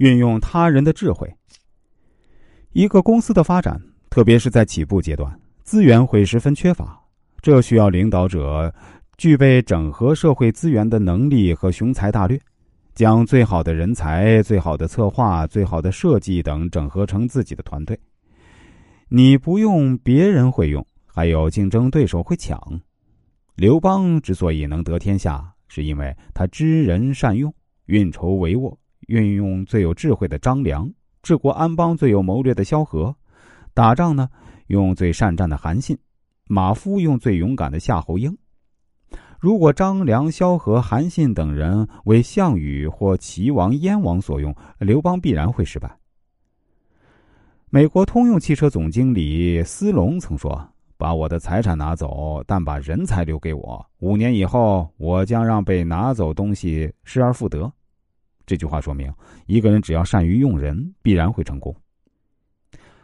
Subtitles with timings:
[0.00, 1.30] 运用他人的智慧。
[2.72, 5.30] 一个公司的发展，特别是在起步阶段，
[5.62, 6.98] 资源会十分缺乏，
[7.42, 8.74] 这需要领导者
[9.18, 12.40] 具备整合社会资源的能力和雄才大略，
[12.94, 17.98] 将最好的人才、最好的策划、最好的设计等整合成自己的团队。
[19.10, 22.58] 你不用，别人会用，还有竞争对手会抢。
[23.54, 27.52] 刘邦之所以能得天下，是因为他知人善用，
[27.84, 28.74] 运筹帷幄，
[29.08, 33.14] 运用最有智慧的张良，治国安邦最有谋略的萧何，
[33.74, 34.28] 打仗呢
[34.66, 35.98] 用最善战的韩信，
[36.46, 38.36] 马夫用最勇敢的夏侯婴。
[39.38, 45.96] 如果张良、萧何、韩信等人为项羽或齐王、燕王所用，刘邦必然会失败。
[47.70, 50.68] 美国通用汽车总经理斯隆曾说。
[51.00, 53.82] 把我的财产拿走，但把人才留给我。
[54.00, 57.72] 五年以后，我将让被拿走东西失而复得。
[58.46, 59.12] 这句话说明，
[59.46, 61.74] 一个人只要善于用人，必然会成功。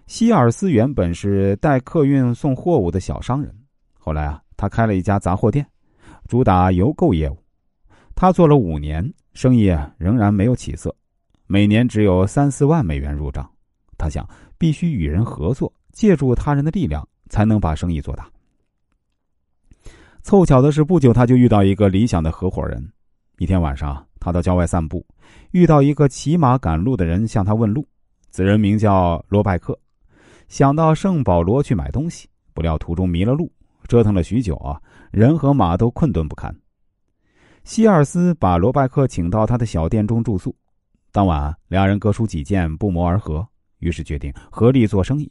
[0.06, 3.54] 希尔斯原本是代客运送货物的小商人，
[3.98, 5.66] 后来啊，他开了一家杂货店，
[6.28, 7.36] 主打邮购业务。
[8.14, 10.94] 他做了五年，生意啊仍然没有起色，
[11.46, 13.50] 每年只有三四万美元入账。
[13.98, 17.06] 他想，必须与人合作，借助他人的力量。
[17.28, 18.30] 才能把生意做大。
[20.22, 22.88] 凑巧的是，不久他就遇到一个理想的合伙人。
[23.38, 25.06] 一天晚上，他到郊外散步，
[25.52, 27.86] 遇到一个骑马赶路的人向他问路。
[28.32, 29.78] 此人名叫罗拜克，
[30.48, 33.48] 想到圣保罗去买东西，不料途中迷了路，
[33.86, 34.82] 折腾了许久啊，
[35.12, 36.52] 人和马都困顿不堪。
[37.62, 40.52] 希尔斯把罗拜克请到他的小店中住宿。
[41.12, 43.46] 当晚，两人各抒己见，不谋而合，
[43.78, 45.30] 于是决定合力做生意。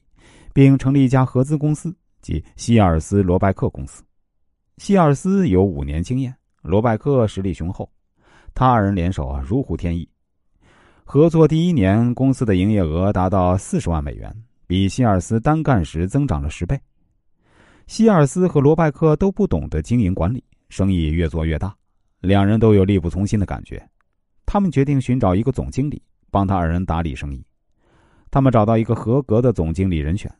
[0.53, 4.01] 并成立一家合资公司，即希尔斯罗拜克公司。
[4.77, 7.89] 希尔斯有五年经验，罗拜克实力雄厚，
[8.55, 10.07] 他二人联手啊，如虎添翼。
[11.03, 14.33] 合作第一年，公司的营业额达到四十万美元，
[14.65, 16.79] 比希尔斯单干时增长了十倍。
[17.85, 21.75] 希尔斯和罗拜克都不懂得经营管理，生意越做越大，
[22.21, 23.85] 两人都有力不从心的感觉。
[24.45, 26.01] 他们决定寻找一个总经理，
[26.31, 27.45] 帮他二人打理生意。
[28.31, 30.33] 他们找到一个合格的总经理人选。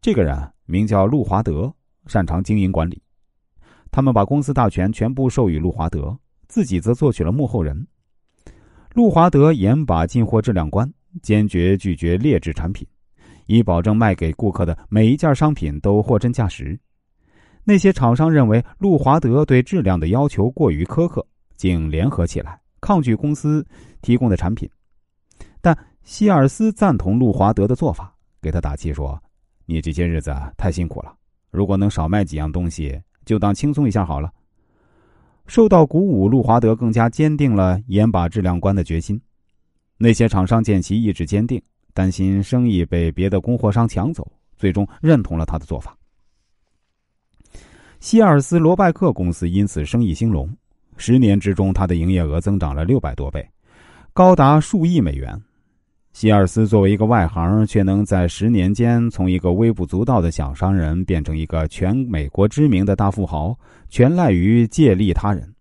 [0.00, 1.74] 这个人名叫路华德，
[2.06, 3.02] 擅长经营管理。
[3.90, 6.16] 他们把公司大权全部授予路华德，
[6.48, 7.86] 自己则做起了幕后人。
[8.94, 10.90] 路华德严把进货质量关，
[11.22, 12.86] 坚决拒绝劣质产品，
[13.46, 16.78] 以保证卖给顾客的每一件商品都货真价实。
[17.62, 23.64] 那些厂商认为路华德对质量的要求过于苛刻，竟联合起来抗拒公司
[24.00, 24.68] 提供的产品。
[25.60, 29.20] 但希尔斯赞同路华德的做法，给他打气说。
[29.66, 31.14] 你这些日子太辛苦了，
[31.50, 34.32] 如果能少卖几样东西，就当轻松一下好了。
[35.48, 39.20] 受到鼓舞，路华德更加坚定了严把质量关的决心。
[39.96, 41.60] 那些厂商见其意志坚定，
[41.94, 45.96] 担心生意被别的供货商抢走，最终认同了他的做法。
[47.98, 50.48] 希尔斯罗拜克公司因此生意兴隆，
[50.98, 53.44] 十年之中，他的营业额增长了六百多倍，
[54.12, 55.40] 高达数亿美元。
[56.12, 63.56] 希尔斯作为一个外行，却能在十年间从一个微不足道的小商人变成一个全美国知名的大富豪，
[63.88, 65.54] 全赖于借力他人。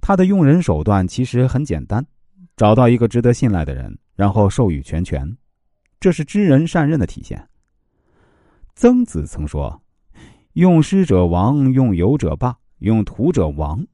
[0.00, 2.04] 他的用人手段其实很简单：
[2.56, 5.36] 找到一个值得信赖的人，然后授予全权，
[6.00, 7.46] 这是知人善任的体现。
[8.74, 9.82] 曾子曾说
[10.54, 13.86] ：“用师者亡，用友者霸，用徒者亡。”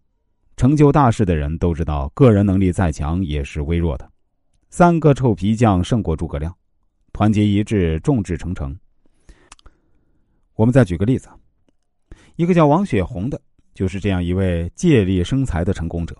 [0.56, 4.08] 成就大事的人都知道，个人能力再强也是微弱的。
[4.70, 6.56] 三个臭皮匠胜过诸葛亮，
[7.12, 8.74] 团结一致，众志成城。
[10.54, 11.28] 我们再举个例子，
[12.36, 13.40] 一个叫王雪红的，
[13.74, 16.16] 就是这样一位借力生财的成功者。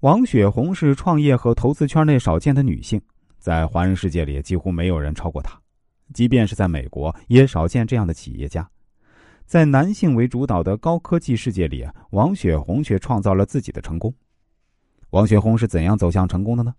[0.00, 3.00] 王雪红是创业和投资圈内少见的女性，
[3.38, 5.58] 在华人世界里几乎没有人超过她，
[6.12, 8.68] 即便是在美国也少见这样的企业家。
[9.46, 14.14] 在男性为主导的高科技世界里，王雪红却创造了自己的成功。
[15.10, 16.74] 王雪红是怎样走向成功的呢？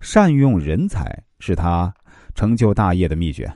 [0.00, 1.92] 善用人才是他
[2.34, 3.50] 成就大业的秘诀。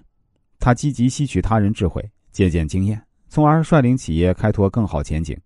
[0.59, 2.03] 他积极吸取他人智慧，
[2.33, 5.37] 借鉴经验，从而率领企业开拓更好前景。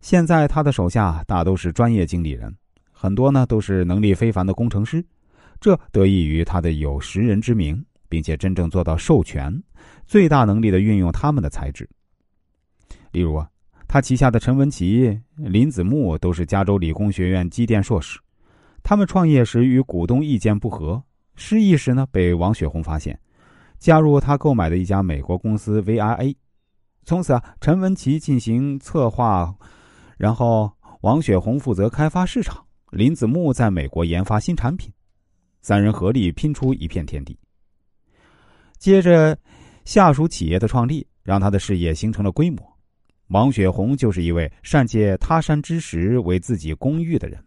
[0.00, 2.54] 现在他的手下大都是专业经理人，
[2.90, 5.04] 很多呢都是能力非凡的工程师。
[5.60, 9.62] 这得益于他的有识人之明，并且真正做到授权，
[10.06, 11.88] 最大能力的运用他们的才智。
[13.12, 13.48] 例如啊，
[13.86, 18.18] 他旗下的陈文琪、林子木都是加州理工学院机电硕士。
[18.82, 21.02] 他们创业时与股东意见不合，
[21.36, 23.18] 失意时呢被王雪红发现，
[23.78, 26.34] 加入他购买的一家美国公司 VIA。
[27.04, 29.52] 从此啊，陈文琪进行策划，
[30.16, 30.70] 然后
[31.00, 34.92] 王雪红负责开发市场，林子木在美国研发新产品。
[35.60, 37.38] 三人合力拼出一片天地。
[38.78, 39.38] 接着，
[39.84, 42.58] 下属企业的创立让他的事业形成了规模。
[43.28, 47.42] 王雪红就是一位善借他山之石为自己攻玉的人，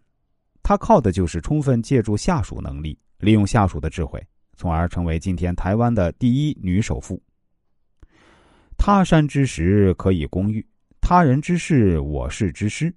[0.68, 4.20] 他靠的就是充分借助下属能力，利用下属的智慧，
[4.56, 7.22] 从而成为今天台湾的第一女首富。
[8.76, 10.66] 他山之石可以攻玉，
[11.00, 12.92] 他人之事我事之师，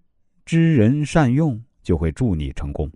[0.48, 2.92] 知人善用就会助你成功。